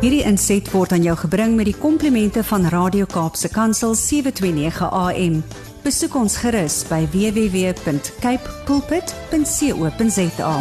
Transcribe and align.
Hierdie 0.00 0.22
inset 0.24 0.68
word 0.72 0.92
aan 0.96 1.02
jou 1.04 1.14
gebring 1.20 1.56
met 1.58 1.66
die 1.68 1.76
komplimente 1.76 2.40
van 2.48 2.64
Radio 2.72 3.04
Kaapse 3.10 3.50
Kansel 3.52 3.92
729 3.98 4.88
AM. 4.88 5.40
Besoek 5.84 6.14
ons 6.16 6.36
gerus 6.40 6.78
by 6.88 7.02
www.cape 7.12 8.46
pulpit.co.za. 8.68 10.52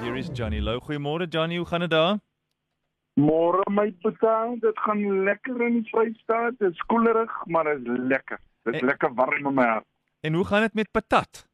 Hier 0.00 0.16
is 0.20 0.28
Johnny 0.32 0.60
Lou. 0.64 0.78
Goeiemôre 0.84 1.28
Johnny, 1.28 1.56
hoe 1.60 1.68
gaan 1.68 1.84
dit 1.84 1.92
daar? 1.92 2.16
Môre 3.20 3.62
my 3.70 3.90
betaal, 4.02 4.56
dit 4.60 4.78
gaan 4.86 5.04
lekker 5.28 5.60
in 5.68 5.80
die 5.82 5.88
Vrystaat. 5.92 6.56
Dit 6.58 6.72
is 6.74 6.80
koelerig, 6.90 7.30
maar 7.46 7.64
dit 7.74 7.84
is 7.86 8.00
lekker. 8.10 8.40
Dit 8.64 8.74
is 8.74 8.80
En- 8.80 8.86
lekker 8.88 9.14
warm 9.14 9.46
in 9.46 9.54
my 9.54 9.66
hart. 9.76 9.86
En 10.24 10.32
hoe 10.34 10.44
gaan 10.48 10.60
dit 10.64 10.74
met 10.74 10.90
patat? 10.90 11.44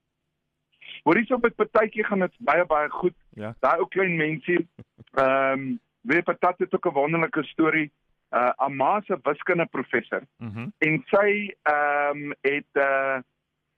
Hoor 1.03 1.17
hierso 1.17 1.39
met 1.41 1.55
partytjie 1.57 2.05
gaan 2.05 2.19
dit 2.21 2.35
baie 2.39 2.65
baie 2.69 2.89
goed. 2.93 3.15
Ja. 3.35 3.55
Daai 3.61 3.79
ou 3.81 3.87
klein 3.89 4.17
mensie. 4.17 4.69
Ehm, 5.15 5.53
um, 5.53 5.81
weet 6.01 6.25
patat 6.25 6.59
het 6.59 6.75
ook 6.75 6.87
'n 6.87 6.95
wonderlike 6.95 7.43
storie. 7.45 7.91
Uh 8.31 8.53
Amma 8.57 9.01
se 9.05 9.19
wiskunde 9.23 9.67
professor. 9.67 10.23
Mm 10.39 10.73
en 10.79 11.03
sy 11.07 11.55
ehm 11.63 12.17
um, 12.17 12.35
het 12.41 12.71
uh 12.73 13.19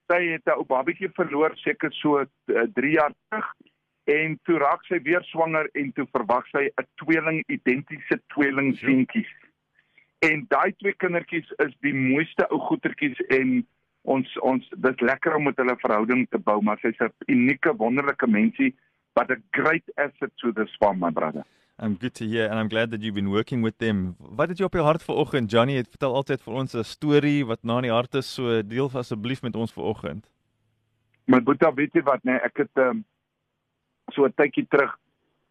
sy 0.06 0.22
het 0.26 0.44
'n 0.44 0.58
ou 0.58 0.64
babatjie 0.64 1.10
verloor 1.12 1.52
seker 1.54 1.92
so 1.92 2.20
uh, 2.20 2.26
3 2.74 2.90
jaar 2.90 3.12
terug 3.28 3.54
en 4.04 4.38
toe 4.42 4.58
raak 4.58 4.84
sy 4.84 4.98
weer 5.02 5.22
swanger 5.22 5.68
en 5.72 5.92
toe 5.92 6.06
verwag 6.12 6.46
sy 6.46 6.68
'n 6.68 6.86
tweeling 6.94 7.44
identiese 7.46 8.20
tweeling 8.26 8.76
seentjies. 8.76 9.32
En 10.18 10.44
daai 10.48 10.72
twee 10.76 10.94
kindertjies 10.94 11.50
is 11.66 11.74
die 11.80 11.94
mooiste 11.94 12.48
ou 12.48 12.58
goetertjies 12.58 13.20
en 13.26 13.66
ons 14.02 14.38
ons 14.38 14.68
dis 14.76 15.00
lekker 15.00 15.34
om 15.34 15.42
met 15.42 15.56
hulle 15.56 15.76
verhouding 15.78 16.26
te 16.30 16.38
bou, 16.38 16.60
maar 16.62 16.78
sy's 16.78 17.00
'n 17.00 17.12
unieke 17.26 17.76
wonderlike 17.76 18.26
mensie 18.26 18.74
but 19.14 19.30
a 19.30 19.36
great 19.52 19.84
asset 19.96 20.30
to 20.42 20.52
this 20.52 20.70
farm 20.78 20.98
my 20.98 21.10
brother. 21.10 21.44
I'm 21.78 21.96
good 21.96 22.14
to 22.14 22.26
hear 22.26 22.46
and 22.46 22.58
I'm 22.58 22.68
glad 22.68 22.90
that 22.90 23.02
you've 23.02 23.14
been 23.14 23.30
working 23.30 23.62
with 23.62 23.78
them. 23.78 24.14
Wat 24.18 24.48
het 24.48 24.58
jy 24.58 24.64
op 24.68 24.76
jou 24.76 24.84
hart 24.84 25.02
vanoggend? 25.02 25.50
Johnny 25.50 25.76
het 25.80 25.88
vertel 25.90 26.14
altyd 26.14 26.42
vir 26.42 26.54
ons 26.54 26.74
'n 26.74 26.84
storie 26.84 27.44
wat 27.46 27.64
na 27.64 27.76
in 27.76 27.88
die 27.88 27.92
hart 27.92 28.14
is, 28.14 28.34
so 28.34 28.62
deel 28.62 28.90
asseblief 28.94 29.42
met 29.42 29.56
ons 29.56 29.72
vanoggend. 29.72 30.28
My 31.26 31.40
boetie, 31.40 31.72
weet 31.74 31.94
jy 31.94 32.02
wat 32.02 32.24
nee, 32.24 32.36
ek 32.36 32.56
het 32.56 32.76
um, 32.76 33.04
so 34.12 34.24
'n 34.24 34.34
tydjie 34.36 34.66
terug 34.68 34.98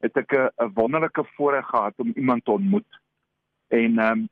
het 0.02 0.18
ek 0.18 0.34
'n 0.34 0.50
'n 0.66 0.73
wonderlike 0.73 1.23
voorreg 1.36 1.66
gehad 1.66 1.94
om 1.98 2.14
iemand 2.16 2.46
te 2.46 2.52
ontmoet. 2.52 3.00
En 3.68 4.00
ehm 4.00 4.12
um, 4.12 4.30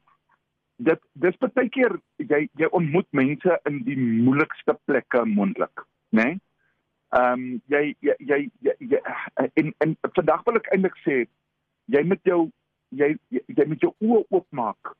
dit 0.78 1.00
dis 1.14 1.38
baie 1.38 1.70
keer 1.70 2.00
jy 2.18 2.48
jy 2.56 2.68
ontmoet 2.72 3.08
mense 3.12 3.60
in 3.66 3.84
die 3.84 3.98
moeilikste 3.98 4.78
plekke 4.86 5.26
moontlik, 5.26 5.86
né? 6.10 6.24
Nee? 6.24 6.40
Ehm 7.18 7.34
um, 7.34 7.62
jy 7.74 7.96
jy 8.06 8.14
jy, 8.20 8.40
jy, 8.62 8.74
jy 8.92 9.00
en 9.58 9.72
en 9.82 9.96
vandag 10.14 10.44
wil 10.46 10.60
ek 10.60 10.68
eintlik 10.74 10.98
sê 11.02 11.16
jy 11.90 12.04
moet 12.06 12.22
jou 12.24 12.44
jy 12.94 13.16
jy, 13.34 13.42
jy 13.48 13.66
moet 13.66 13.86
jou 13.86 13.94
oë 13.98 14.26
oopmaak. 14.30 14.94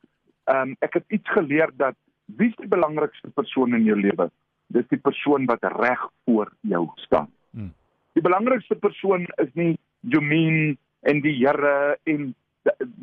Ehm 0.50 0.72
um, 0.72 0.76
ek 0.82 0.98
het 0.98 1.18
iets 1.18 1.34
geleer 1.36 1.70
dat 1.78 1.94
wie 2.38 2.50
is 2.50 2.58
die 2.58 2.70
belangrikste 2.70 3.30
persoon 3.34 3.78
in 3.78 3.86
jou 3.86 3.98
lewe? 4.00 4.26
Dis 4.74 4.90
die 4.90 4.98
persoon 4.98 5.46
wat 5.50 5.62
reg 5.78 6.02
voor 6.26 6.50
jou 6.72 6.88
staan. 7.06 7.30
Hmm. 7.54 7.72
Die 8.18 8.22
belangrikste 8.26 8.74
persoon 8.74 9.26
is 9.42 9.54
nie 9.54 9.78
Jomien 10.00 10.78
en 11.06 11.22
die 11.22 11.36
Here 11.38 11.96
en 12.10 12.32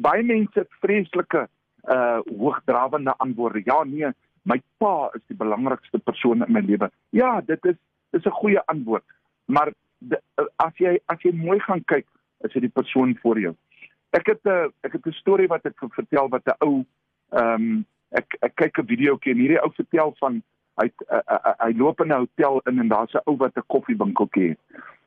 baie 0.04 0.24
mense 0.24 0.66
het 0.66 0.82
vreeslike 0.84 1.48
uh 1.88 2.20
hoogdrawende 2.28 3.16
antwoorde. 3.24 3.64
Ja, 3.66 3.84
nee, 3.88 4.12
my 4.44 4.60
pa 4.78 5.10
is 5.16 5.24
die 5.32 5.38
belangrikste 5.40 6.00
persoon 6.04 6.44
in 6.44 6.52
my 6.52 6.60
lewe. 6.60 6.92
Ja, 7.16 7.40
dit 7.42 7.66
is 7.66 7.80
dis 8.12 8.26
'n 8.26 8.40
goeie 8.42 8.62
antwoord. 8.66 9.04
Maar 9.46 9.74
de, 9.98 10.22
as 10.56 10.78
jy 10.78 11.00
as 11.06 11.22
jy 11.22 11.32
mooi 11.34 11.60
gaan 11.60 11.84
kyk, 11.84 12.06
is 12.46 12.54
dit 12.54 12.62
die 12.62 12.74
persoon 12.74 13.18
voor 13.22 13.40
jou. 13.40 13.56
Ek 14.10 14.26
het 14.26 14.44
'n 14.44 14.50
uh, 14.50 14.70
ek 14.82 14.94
het 14.94 15.06
'n 15.06 15.12
storie 15.12 15.48
wat 15.48 15.66
ek 15.66 15.80
vertel 15.80 16.30
wat 16.30 16.46
'n 16.46 16.58
ou 16.60 16.86
ehm 17.30 17.54
um, 17.54 17.86
ek 18.10 18.38
ek 18.40 18.56
kyk 18.56 18.80
'n 18.80 18.88
videoetjie 18.88 19.32
en 19.34 19.40
hierdie 19.40 19.62
ou 19.62 19.72
vertel 19.74 20.14
van 20.20 20.44
hy 20.82 20.92
uh, 21.12 21.22
uh, 21.28 21.54
hy 21.66 21.74
loop 21.78 22.02
in 22.02 22.12
'n 22.14 22.24
hotel 22.26 22.62
in 22.66 22.80
en 22.80 22.88
daar's 22.88 23.14
'n 23.14 23.26
ou 23.26 23.38
wat 23.38 23.58
'n 23.58 23.68
koffiewinkeltjie 23.68 24.50
het. 24.50 24.60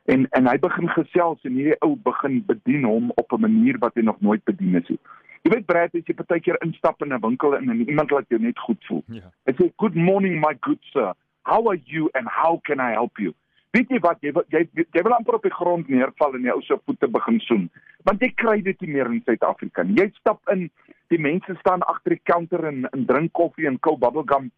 En 0.05 0.27
en 0.29 0.47
hy 0.47 0.57
begin 0.59 0.89
gesels 0.89 1.41
en 1.43 1.53
hierdie 1.53 1.79
ou 1.79 1.95
begin 1.95 2.43
bedien 2.45 2.83
hom 2.83 3.11
op 3.15 3.31
'n 3.31 3.41
manier 3.41 3.77
wat 3.79 3.95
hy 3.95 4.01
nog 4.01 4.21
nooit 4.21 4.43
bedien 4.43 4.75
is 4.75 4.87
nie. 4.87 4.99
Jy 5.41 5.51
weet 5.51 5.65
Brad, 5.65 5.95
as 5.95 6.05
jy 6.05 6.13
partykeer 6.13 6.57
instap 6.61 7.01
in 7.01 7.13
'n 7.13 7.19
winkel 7.19 7.55
in 7.55 7.69
en 7.69 7.89
iemand 7.89 8.11
laat 8.11 8.29
jou 8.29 8.41
net 8.41 8.59
goed 8.59 8.85
voel. 8.85 9.03
Ja. 9.07 9.31
Hy 9.45 9.53
sê, 9.53 9.71
"Good 9.77 9.95
morning 9.95 10.39
my 10.39 10.57
good 10.59 10.79
sir. 10.81 11.13
How 11.43 11.67
are 11.69 11.81
you 11.85 12.09
and 12.13 12.27
how 12.27 12.59
can 12.63 12.79
I 12.79 12.91
help 12.93 13.17
you?" 13.19 13.33
Weet 13.71 13.89
jy 13.89 13.99
wat, 14.03 14.17
jy 14.21 14.31
wil- 14.35 14.47
jy 14.51 14.67
jy 14.75 15.01
wil 15.03 15.13
amper 15.13 15.35
op 15.35 15.43
die 15.43 15.51
grond 15.55 15.87
neerval 15.87 16.35
en 16.35 16.41
jou 16.43 16.61
se 16.61 16.75
voete 16.85 17.07
begin 17.07 17.39
soen. 17.39 17.69
Want 18.03 18.19
jy 18.21 18.29
kry 18.35 18.61
dit 18.61 18.81
nie 18.81 18.89
meer 18.93 19.05
in 19.05 19.21
Suid-Afrika 19.25 19.83
nie. 19.83 19.95
Jy 19.95 20.11
stap 20.19 20.41
in, 20.51 20.69
die 21.09 21.17
mense 21.19 21.55
staan 21.59 21.81
agter 21.87 22.09
die 22.15 22.21
counter 22.23 22.65
en, 22.65 22.85
en 22.91 23.05
drink 23.05 23.31
koffie 23.33 23.67
en 23.67 23.79
kou 23.79 23.97
bubblegum 23.97 24.51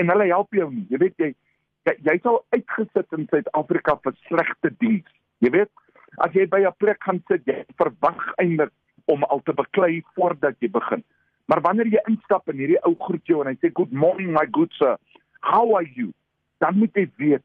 en 0.00 0.08
hulle 0.08 0.26
help 0.28 0.52
jou 0.52 0.70
nie. 0.72 0.86
Jy 0.90 0.98
weet 0.98 1.14
jy 1.18 1.34
jy, 1.86 1.94
jy 2.04 2.18
sal 2.22 2.44
uitgesit 2.52 3.12
in 3.16 3.26
Suid-Afrika 3.30 3.96
vir 4.04 4.12
slegte 4.28 4.70
diens. 4.78 5.08
Jy 5.40 5.50
weet, 5.50 5.70
as 6.18 6.32
jy 6.34 6.46
by 6.46 6.60
'n 6.66 6.72
plek 6.78 7.00
gaan 7.04 7.22
sit, 7.28 7.46
jy 7.46 7.64
verwag 7.78 8.34
eintlik 8.38 8.72
om 9.06 9.24
al 9.24 9.40
te 9.44 9.52
beklei 9.52 10.02
voordat 10.14 10.56
jy 10.60 10.68
begin. 10.68 11.02
Maar 11.48 11.60
wanneer 11.62 11.86
jy 11.86 12.00
instap 12.08 12.48
en 12.48 12.56
hierdie 12.56 12.80
ou 12.84 12.94
groet 13.00 13.24
jou 13.24 13.40
en 13.40 13.46
hy 13.48 13.54
sê 13.56 13.72
good 13.72 13.92
morning 13.92 14.32
my 14.32 14.44
good 14.52 14.72
sir, 14.72 14.98
how 15.40 15.74
are 15.76 15.88
you? 15.94 16.12
Dan 16.58 16.78
moet 16.78 16.94
jy 16.94 17.06
weet 17.16 17.44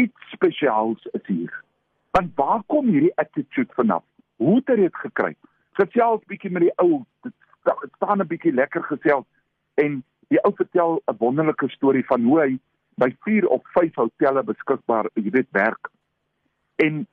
iets 0.00 0.30
spesiaals 0.32 1.04
is 1.12 1.26
hier. 1.26 1.52
Want 2.10 2.34
waar 2.34 2.62
kom 2.66 2.88
hierdie 2.88 3.14
attitude 3.14 3.72
vanaf? 3.74 4.04
Hoe 4.36 4.56
het 4.56 4.72
hy 4.72 4.76
dit 4.76 4.96
gekry? 5.04 5.34
Gesels 5.78 6.24
bietjie 6.26 6.50
met 6.50 6.66
die 6.68 6.74
ou, 6.82 7.04
staan 7.96 8.20
'n 8.20 8.26
bietjie 8.26 8.52
lekker 8.52 8.82
gesels 8.82 9.26
en 9.74 10.02
die 10.28 10.42
ou 10.44 10.52
vertel 10.56 11.02
'n 11.06 11.16
wonderlike 11.18 11.68
storie 11.68 12.06
van 12.06 12.24
hoe 12.24 12.40
hy 12.40 12.58
by 12.94 13.10
4 13.24 13.46
of 13.48 13.62
5 13.72 13.94
hotelle 13.94 14.42
beskikbaar, 14.42 15.08
jy 15.14 15.30
weet, 15.30 15.50
werk. 15.50 15.90
En 16.76 17.06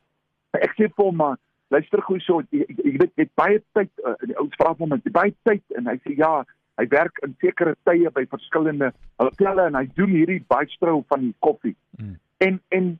ek 0.51 0.73
sê 0.75 0.87
vir 0.87 1.05
hom 1.05 1.15
maar 1.15 1.37
luister 1.67 2.01
gou 2.01 2.19
so, 2.19 2.41
jy, 2.51 2.65
jy 2.83 2.97
weet 2.97 3.13
jy 3.19 3.27
baie 3.35 3.59
tyd, 3.77 3.91
uh, 4.03 4.15
die 4.23 4.37
ou 4.39 4.47
vra 4.55 4.73
hom, 4.77 4.91
"Het 4.91 5.03
jy 5.03 5.11
baie 5.11 5.33
tyd?" 5.43 5.63
en 5.77 5.87
hy 5.87 5.97
sê 6.03 6.15
ja, 6.17 6.45
hy 6.77 6.85
werk 6.91 7.19
in 7.25 7.33
sekere 7.41 7.75
tye 7.87 8.09
by 8.13 8.23
verskillende 8.29 8.91
hotelle 9.21 9.67
en 9.69 9.77
hy 9.79 9.85
doen 9.97 10.13
hierdie 10.13 10.43
bystro 10.49 10.99
van 11.11 11.25
die 11.25 11.35
koffie. 11.45 11.75
Mm. 11.97 12.17
En 12.45 12.59
en 12.77 12.91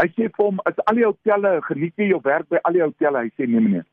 hy 0.00 0.06
sê 0.14 0.28
vir 0.28 0.44
hom, 0.44 0.60
"Is 0.70 0.78
al 0.86 1.00
die 1.00 1.06
hotelle 1.06 1.60
geniet 1.68 1.94
jy 1.96 2.08
jou 2.12 2.20
werk 2.22 2.48
by 2.48 2.60
al 2.64 2.72
die 2.72 2.84
hotelle?" 2.84 3.24
Hy 3.24 3.30
sê, 3.34 3.48
"Nee 3.48 3.60
meneer. 3.60 3.86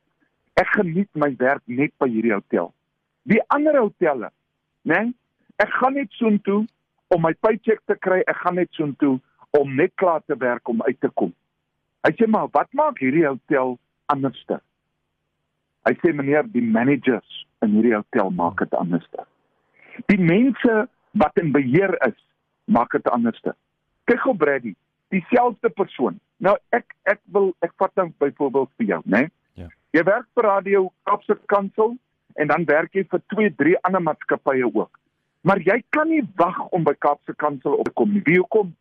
Ek 0.56 0.68
geniet 0.78 1.09
my 1.16 1.34
werk 1.40 1.63
net 1.66 1.94
by 2.00 2.07
hierdie 2.07 2.34
hotel. 2.34 2.74
Die 3.25 3.41
ander 3.50 3.80
hotelle, 3.80 4.31
né? 4.84 5.01
Nee, 5.03 5.13
ek 5.57 5.69
gaan 5.69 5.94
net 5.94 6.12
soontoe 6.12 6.66
om 7.07 7.22
my 7.22 7.34
paycheck 7.34 7.80
te 7.85 7.96
kry, 7.96 8.24
ek 8.28 8.35
gaan 8.35 8.56
net 8.56 8.69
soontoe 8.72 9.19
om 9.51 9.75
net 9.75 9.91
klaar 9.96 10.22
te 10.28 10.35
werk 10.35 10.68
om 10.68 10.81
uit 10.81 11.00
te 11.00 11.09
kom." 11.09 11.34
Hy 12.03 12.12
sê, 12.12 12.28
"Maar 12.28 12.47
wat 12.51 12.74
maak 12.74 13.00
hierdie 13.00 13.28
hotel 13.28 13.80
anderste?" 14.06 14.62
Hy 15.85 15.94
sê, 15.94 16.13
"Meneer, 16.13 16.44
die 16.51 16.62
managers 16.62 17.46
in 17.62 17.75
hierdie 17.78 17.96
hotel 17.96 18.30
maak 18.30 18.62
dit 18.63 18.74
anderste. 18.78 19.25
Die 20.06 20.19
mense 20.19 20.88
wat 21.12 21.38
in 21.40 21.52
beheer 21.52 21.96
is, 22.07 22.18
maak 22.66 22.91
dit 22.91 23.09
anderste." 23.09 23.56
Kyk 24.03 24.19
gou 24.19 24.35
Brady, 24.35 24.75
dieselfde 25.09 25.69
persoon. 25.69 26.19
Nou 26.38 26.56
ek 26.69 26.96
ek 27.03 27.19
wil 27.25 27.53
ek 27.62 27.74
vat 27.78 27.96
nou 27.96 28.09
byvoorbeeld 28.24 28.72
vir 28.78 28.88
jou, 28.96 29.01
né? 29.06 29.28
Ja. 29.53 29.68
Jy 29.91 30.03
werk 30.03 30.28
vir 30.34 30.44
Radio 30.44 30.91
Kaapse 31.03 31.38
Kansel 31.46 31.97
en 32.35 32.47
dan 32.47 32.66
werk 32.66 32.96
jy 32.96 33.03
vir 33.12 33.22
2, 33.35 33.53
3 33.59 33.78
ander 33.88 34.01
maatskappye 34.01 34.66
ook. 34.74 35.00
Maar 35.41 35.62
jy 35.66 35.81
kan 35.90 36.09
nie 36.09 36.24
wag 36.35 36.59
om 36.69 36.84
by 36.85 36.94
Kaapse 37.00 37.34
Kansel 37.35 37.74
op 37.74 37.90
te 37.90 37.94
kom 37.97 38.12
nie. 38.13 38.22
Wie 38.25 38.38
hoekom? 38.40 38.75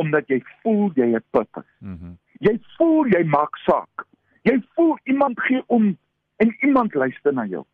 Omdat 0.00 0.28
jy 0.28 0.40
voel 0.62 0.90
jy 0.98 1.12
het 1.14 1.24
purpose. 1.30 1.68
Mhm. 1.78 2.16
Jy 2.44 2.58
voel 2.76 3.08
jy 3.12 3.22
maak 3.24 3.56
saak. 3.64 4.06
Jy 4.44 4.58
voel 4.74 4.98
iemand 5.04 5.40
gee 5.40 5.62
om 5.66 5.94
en 6.36 6.56
iemand 6.60 6.94
luister 6.94 7.32
na 7.32 7.46
jou. 7.46 7.64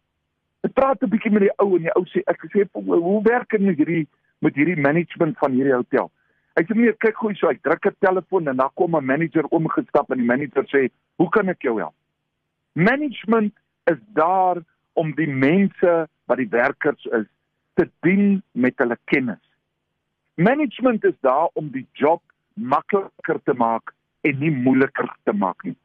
Ek 0.66 0.72
praat 0.76 1.02
'n 1.02 1.08
bietjie 1.08 1.32
met 1.32 1.42
die 1.46 1.54
ou 1.58 1.76
en 1.76 1.82
die 1.82 1.94
ou 1.96 2.04
sê 2.12 2.20
ek 2.26 2.44
sê 2.52 2.66
hoe 2.72 3.22
werk 3.24 3.50
dit 3.50 3.60
met 3.60 3.76
hierdie 3.76 4.06
met 4.40 4.54
hierdie 4.54 4.76
management 4.76 5.38
van 5.38 5.52
hierdie 5.52 5.76
hotel? 5.76 6.10
Hy 6.56 6.64
sê 6.64 6.74
nee, 6.76 6.92
kyk 6.92 7.16
gou 7.16 7.32
so, 7.34 7.48
ek 7.48 7.62
druk 7.62 7.86
'n 7.86 7.96
telefoon 8.00 8.48
en 8.48 8.56
dan 8.56 8.70
kom 8.74 8.96
'n 8.96 9.04
manager 9.04 9.46
oomgestap 9.50 10.10
en 10.10 10.18
die 10.18 10.26
manager 10.26 10.64
sê, 10.68 10.90
"Hoe 11.16 11.28
kan 11.30 11.48
ek 11.48 11.62
jou 11.62 11.78
help?" 11.78 11.94
Management 12.74 13.54
is 13.86 13.98
daar 14.14 14.62
om 14.94 15.12
die 15.14 15.28
mense 15.28 16.08
wat 16.26 16.38
die 16.38 16.48
werkers 16.48 17.04
is 17.04 17.26
te 17.74 17.88
dien 18.00 18.42
met 18.52 18.74
hulle 18.78 18.98
kennis. 19.04 19.42
Management 20.34 21.04
is 21.04 21.18
daar 21.20 21.48
om 21.54 21.70
die 21.70 21.86
job 21.92 22.22
makliker 22.54 23.40
te 23.44 23.54
maak 23.54 23.94
en 24.20 24.38
nie 24.38 24.50
moeiliker 24.50 25.08
te 25.24 25.32
maak 25.32 25.64
nie. 25.64 25.76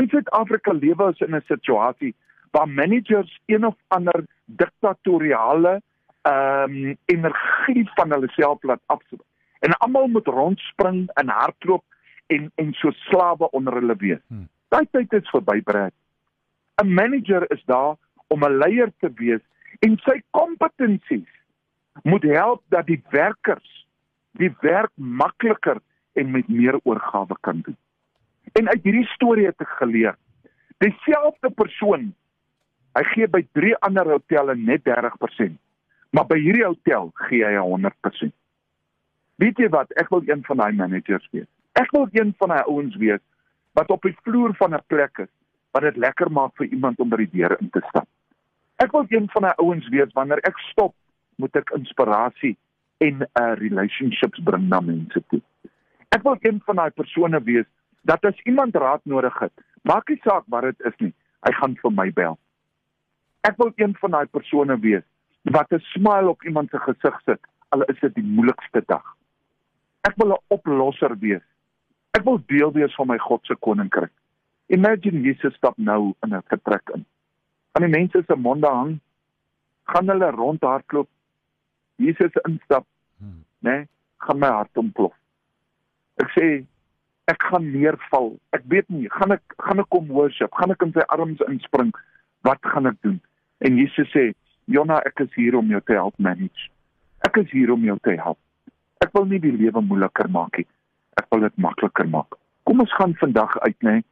In 0.00 0.08
Suid-Afrika 0.08 0.72
lewe 0.72 1.04
ons 1.04 1.20
in 1.20 1.34
'n 1.34 1.42
situasie 1.46 2.14
waar 2.54 2.68
managers 2.68 3.40
een 3.46 3.66
of 3.66 3.74
ander 3.88 4.24
diktatoriale 4.44 5.82
ehm 6.22 6.74
um, 6.74 6.96
energie 7.04 7.90
van 7.94 8.10
hulle 8.10 8.28
self 8.28 8.62
laat 8.62 8.80
afsit. 8.86 9.22
En 9.58 9.76
almal 9.76 10.06
moet 10.06 10.26
rondspring 10.26 11.10
en 11.14 11.28
hardloop 11.28 11.84
en 12.26 12.52
en 12.54 12.72
so 12.72 12.90
slawe 12.90 13.50
onder 13.50 13.74
hulle 13.74 13.96
wees. 13.96 14.22
Hmm. 14.26 14.48
Daai 14.68 14.86
tyd 14.90 15.12
is 15.12 15.30
verby, 15.30 15.60
Brad. 15.62 15.92
'n 16.82 16.94
Manager 16.94 17.50
is 17.50 17.64
daar 17.64 17.96
om 18.26 18.44
'n 18.44 18.58
leier 18.58 18.92
te 18.98 19.10
wees 19.14 19.42
en 19.78 19.98
sy 20.06 20.22
kompetensies 20.30 21.32
moet 22.02 22.22
help 22.22 22.62
dat 22.68 22.86
die 22.86 23.02
werkers 23.10 23.86
die 24.38 24.54
werk 24.60 24.90
makliker 24.94 25.78
en 26.12 26.30
met 26.30 26.48
meer 26.48 26.78
oorgawe 26.82 27.36
kan 27.40 27.60
doen. 27.60 27.76
En 28.52 28.68
uit 28.68 28.82
hierdie 28.82 29.06
storie 29.06 29.46
het 29.46 29.60
ek 29.62 29.76
geleer, 29.78 30.16
dieselfde 30.78 31.50
persoon, 31.50 32.14
hy 32.94 33.02
gee 33.12 33.28
by 33.28 33.42
drie 33.52 33.74
ander 33.86 34.08
hotelle 34.10 34.54
net 34.54 34.84
30%, 34.86 35.56
maar 36.14 36.26
by 36.30 36.38
hierdie 36.38 36.66
hotel 36.66 37.10
gee 37.26 37.44
hy 37.44 37.54
100%. 37.58 38.34
Weet 39.42 39.58
jy 39.58 39.68
wat, 39.74 39.90
ek 39.98 40.10
wil 40.14 40.22
een 40.28 40.44
van 40.46 40.62
daai 40.62 40.72
managers 40.78 41.26
wees. 41.32 41.48
Ek 41.74 41.90
wil 41.94 42.06
een 42.14 42.34
van 42.38 42.54
daai 42.54 42.62
ouens 42.70 42.94
wees 43.02 43.22
wat 43.74 43.90
op 43.90 44.04
die 44.06 44.14
vloer 44.22 44.54
van 44.54 44.74
'n 44.74 44.86
plek 44.86 45.18
is 45.18 45.32
wat 45.74 45.82
dit 45.82 45.96
lekker 45.96 46.30
maak 46.30 46.54
vir 46.56 46.66
iemand 46.66 47.00
om 47.02 47.08
by 47.08 47.16
die 47.16 47.32
deur 47.32 47.56
in 47.60 47.70
te 47.70 47.82
stap. 47.88 48.06
Ek 48.78 48.92
wil 48.92 49.06
een 49.08 49.26
van 49.32 49.42
daai 49.42 49.56
ouens 49.56 49.88
wees 49.88 50.12
wanneer 50.14 50.38
ek 50.46 50.58
stop, 50.70 50.94
moet 51.36 51.56
ek 51.56 51.70
inspirasie 51.74 52.56
en 52.98 53.22
'n 53.22 53.26
uh, 53.42 53.54
relationships 53.58 54.38
bring 54.42 54.68
na 54.68 54.80
mense 54.80 55.22
toe. 55.28 55.42
Ek 56.08 56.22
wil 56.22 56.36
een 56.40 56.62
van 56.64 56.76
daai 56.76 56.90
persone 56.90 57.42
wees 57.42 57.66
dat 58.02 58.24
as 58.24 58.38
iemand 58.44 58.74
raad 58.74 59.00
nodig 59.04 59.38
het, 59.38 59.52
maak 59.82 60.08
nie 60.08 60.20
saak 60.22 60.44
wat 60.46 60.62
dit 60.62 60.80
is 60.86 60.96
nie, 60.98 61.14
hy 61.42 61.52
gaan 61.52 61.76
vir 61.82 61.92
my 61.92 62.12
bel. 62.12 62.38
Ek 63.44 63.56
wil 63.60 63.72
een 63.76 63.96
van 64.00 64.10
daai 64.16 64.26
persone 64.26 64.78
wees 64.80 65.04
wat 65.52 65.72
'n 65.72 65.82
smile 65.92 66.28
op 66.28 66.42
iemand 66.42 66.70
se 66.70 66.78
gesig 66.78 67.20
sit 67.24 67.40
al 67.74 67.82
is 67.82 68.00
dit 68.00 68.14
die 68.14 68.24
moeilikste 68.24 68.82
dag. 68.86 69.04
Ek 70.08 70.16
wil 70.16 70.32
'n 70.32 70.44
oplosser 70.56 71.18
wees. 71.18 71.44
Ek 72.16 72.24
wil 72.24 72.38
deel 72.46 72.72
wees 72.72 72.94
van 72.94 73.06
my 73.06 73.18
God 73.18 73.46
se 73.46 73.54
koninkryk. 73.54 74.12
Imagine 74.66 75.20
Jesus 75.20 75.54
stap 75.54 75.76
nou 75.76 76.14
in 76.22 76.34
'n 76.34 76.42
vertrek 76.52 76.90
in. 76.94 77.04
Aan 77.72 77.82
die 77.82 77.98
mense 77.98 78.22
se 78.26 78.36
monde 78.36 78.66
hang, 78.66 79.00
gaan 79.82 80.08
hulle 80.08 80.30
rondhardloop. 80.30 81.08
Jesus 81.96 82.32
instap, 82.48 82.86
hmm. 83.18 83.44
né? 83.58 83.70
Nee, 83.70 83.88
gaan 84.16 84.38
my 84.38 84.48
hart 84.48 84.76
ontplof. 84.76 85.14
Ek 86.16 86.30
sê 86.30 86.64
ek 87.24 87.42
gaan 87.42 87.70
neerval. 87.70 88.38
Ek 88.50 88.62
weet 88.68 88.88
nie, 88.88 89.10
gaan 89.10 89.32
ek 89.32 89.42
gaan 89.58 89.78
ek 89.78 89.88
kom 89.88 90.08
worship? 90.08 90.54
Gaan 90.54 90.70
ek 90.70 90.82
in 90.82 90.92
sy 90.92 91.04
arms 91.06 91.40
inspring? 91.48 91.92
Wat 92.40 92.58
gaan 92.60 92.86
ek 92.86 93.00
doen? 93.00 93.20
En 93.58 93.76
Jesus 93.76 94.08
sê, 94.12 94.34
"Jona, 94.66 94.98
ek 95.06 95.20
is 95.20 95.34
hier 95.34 95.56
om 95.56 95.66
jou 95.66 95.80
te 95.80 95.92
help 95.92 96.18
manage. 96.18 96.70
Ek 97.20 97.36
is 97.36 97.50
hier 97.50 97.72
om 97.72 97.84
jou 97.84 97.98
te 98.02 98.10
help. 98.10 98.38
Ek 99.00 99.12
wil 99.12 99.24
nie 99.24 99.40
die 99.40 99.52
lewe 99.52 99.80
moeiliker 99.80 100.30
maak 100.30 100.56
nie. 100.56 100.66
Ek 101.16 101.26
wil 101.30 101.40
dit 101.40 101.56
makliker 101.56 102.08
maak. 102.08 102.34
Kom 102.64 102.80
ons 102.80 102.94
gaan 102.94 103.14
vandag 103.14 103.58
uit, 103.58 103.82
né? 103.82 104.02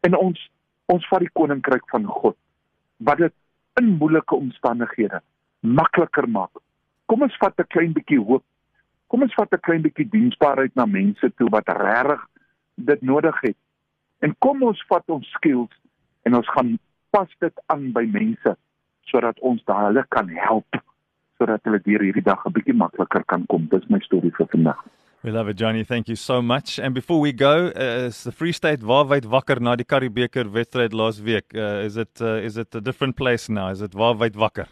En 0.00 0.16
ons 0.16 0.50
ons 0.86 1.08
vat 1.08 1.20
die 1.20 1.30
koninkryk 1.32 1.88
van 1.88 2.04
God 2.04 2.36
wat 2.98 3.18
dit 3.18 3.32
in 3.80 3.96
moeilike 3.98 4.34
omstandighede 4.34 5.20
makliker 5.60 6.28
maak. 6.28 6.50
Kom 7.06 7.22
ons 7.22 7.36
vat 7.40 7.58
'n 7.58 7.66
klein 7.68 7.92
bietjie 7.92 8.20
hoop 8.20 8.44
kom 9.14 9.22
ons 9.22 9.34
vat 9.38 9.52
'n 9.54 9.62
klein 9.62 9.82
bietjie 9.82 10.08
diensbaarheid 10.10 10.74
na 10.74 10.86
mense 10.90 11.28
toe 11.38 11.48
wat 11.54 11.68
regtig 11.68 12.22
dit 12.90 13.02
nodig 13.02 13.36
het. 13.40 13.56
En 14.18 14.34
kom 14.38 14.62
ons 14.62 14.80
vat 14.88 15.04
ons 15.06 15.28
skills 15.36 15.70
en 16.26 16.34
ons 16.34 16.48
gaan 16.56 16.78
pas 17.10 17.30
dit 17.38 17.60
aan 17.66 17.92
by 17.92 18.02
mense 18.10 18.56
sodat 19.10 19.38
ons 19.40 19.62
daai 19.68 19.86
hulle 19.88 20.04
kan 20.08 20.28
help 20.28 20.82
sodat 21.38 21.64
hulle 21.66 21.80
deur 21.84 22.02
hierdie 22.06 22.24
dag 22.24 22.44
'n 22.46 22.52
bietjie 22.52 22.74
makliker 22.74 23.24
kan 23.26 23.46
kom. 23.46 23.66
Dis 23.70 23.88
my 23.88 24.00
storie 24.00 24.32
vir 24.38 24.46
vandag. 24.52 24.84
We 25.24 25.30
love 25.30 25.48
it 25.48 25.56
Johnny. 25.56 25.84
Thank 25.84 26.08
you 26.08 26.16
so 26.16 26.42
much. 26.42 26.78
And 26.78 26.94
before 26.94 27.18
we 27.18 27.32
go, 27.32 27.72
uh, 27.74 28.08
is 28.08 28.24
the 28.24 28.32
Free 28.32 28.52
State 28.52 28.82
waarwyd 28.84 29.24
wakker 29.24 29.60
na 29.60 29.74
die 29.74 29.84
Karibeker 29.84 30.50
wedstryd 30.52 30.92
laas 30.92 31.20
week? 31.20 31.54
Uh, 31.54 31.80
is 31.84 31.96
it 31.96 32.20
uh, 32.20 32.44
is 32.44 32.56
it 32.56 32.74
a 32.74 32.80
different 32.80 33.16
place 33.16 33.48
now? 33.48 33.70
Is 33.70 33.80
it 33.80 33.94
waarwyd 33.94 34.36
wakker? 34.36 34.68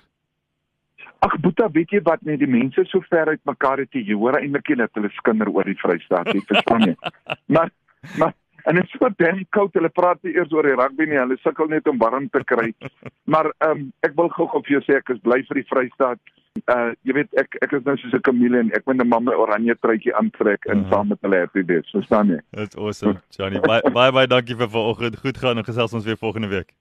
Ag 1.22 1.38
Boeta, 1.40 1.70
weet 1.72 1.90
jy 1.90 2.02
wat 2.04 2.22
net 2.26 2.40
die 2.42 2.50
mense 2.50 2.84
so 2.90 3.00
ver 3.08 3.30
uit 3.30 3.40
mekaar 3.48 3.78
het 3.78 3.94
jy 3.94 4.12
hoor 4.12 4.36
eintlik 4.36 4.68
net 4.76 4.90
hulle 4.98 5.08
skinder 5.16 5.48
oor 5.48 5.64
die 5.64 5.78
Vrystaat, 5.78 6.32
jy 6.34 6.42
verstaan 6.48 6.84
nie. 6.90 6.96
Maar 7.46 7.70
maar 8.18 8.34
en 8.64 8.74
dit 8.78 8.84
is 8.84 8.94
so 8.98 9.08
dan 9.18 9.42
koud, 9.50 9.74
hulle 9.74 9.88
praat 9.88 10.22
nie 10.22 10.34
eers 10.36 10.52
oor 10.52 10.66
die 10.68 10.76
rugby 10.78 11.08
nie, 11.08 11.18
hulle 11.20 11.38
sukkel 11.42 11.70
net 11.72 11.88
om 11.88 11.98
warm 11.98 12.28
te 12.28 12.44
kry. 12.44 12.72
Maar 13.32 13.52
ehm 13.64 13.70
um, 13.70 13.90
ek 14.06 14.16
wil 14.18 14.28
gou 14.36 14.46
gou 14.50 14.60
vir 14.66 14.78
jou 14.78 14.84
sê 14.86 14.96
ek 14.98 15.12
is 15.14 15.20
bly 15.24 15.40
vir 15.48 15.60
die 15.60 15.68
Vrystaat. 15.70 16.20
Uh 16.68 16.90
jy 17.08 17.14
weet 17.16 17.38
ek 17.40 17.56
ek 17.64 17.72
is 17.78 17.84
nou 17.86 17.94
soos 17.96 18.12
'n 18.18 18.24
chameleon, 18.26 18.72
ek 18.76 18.84
moet 18.86 19.00
'n 19.00 19.08
mamma 19.08 19.32
oranje 19.44 19.76
truitjie 19.80 20.14
aantrek 20.14 20.66
en 20.66 20.78
uh 20.78 20.82
-huh. 20.82 20.90
saam 20.92 21.08
met 21.08 21.22
hulle 21.22 21.38
happy 21.44 21.64
wees, 21.64 21.90
verstaan 21.90 22.34
jy? 22.34 22.40
That's 22.50 22.76
awesome. 22.76 23.22
Johnny, 23.30 23.60
bye 23.60 23.80
bye, 23.90 24.12
bye 24.12 24.26
dankie 24.26 24.56
vir 24.56 24.68
vanoggend. 24.68 25.18
Goed 25.24 25.38
gaan 25.38 25.56
en 25.56 25.64
gesels 25.64 25.94
ons 25.94 26.04
weer 26.04 26.18
volgende 26.18 26.48
week. 26.48 26.74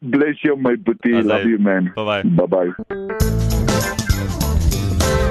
Bless 0.00 0.42
you 0.42 0.56
my 0.56 0.76
boetie, 0.76 1.22
love 1.22 1.48
you 1.48 1.58
man. 1.58 1.92
Bye 1.94 2.04
bye. 2.04 2.22
Bye 2.24 2.48
bye. 2.48 3.43